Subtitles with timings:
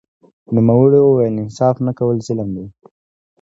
[0.55, 2.65] نوموړي وویل انصاف نه کول ظلم دی